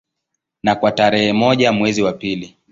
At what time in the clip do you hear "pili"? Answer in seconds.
2.13-2.57